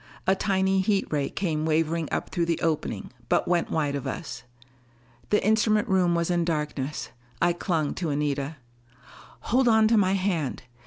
A 0.25 0.33
tiny 0.35 0.79
heat 0.81 1.07
ray 1.13 1.29
came 1.29 1.63
wavering 1.63 2.09
up 2.11 2.31
through 2.31 2.47
the 2.47 2.59
opening, 2.61 3.11
but 3.29 3.47
went 3.47 3.69
wide 3.69 3.93
of 3.93 4.07
us. 4.07 4.41
The 5.29 5.45
instrument 5.45 5.87
room 5.87 6.15
was 6.15 6.31
in 6.31 6.43
darkness. 6.43 7.09
I 7.39 7.53
clung 7.53 7.93
to 8.01 8.09
Anita. 8.09 8.55
"Hold 9.41 9.67
on 9.67 9.87
to 9.89 9.97
my 9.97 10.13
hand. 10.13 10.63